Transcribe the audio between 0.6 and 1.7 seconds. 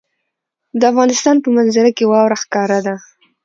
د افغانستان په